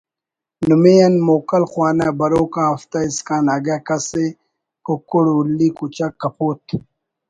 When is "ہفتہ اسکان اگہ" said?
2.73-3.77